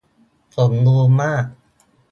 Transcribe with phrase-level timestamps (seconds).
[0.57, 1.45] สมบูรณ์มาก!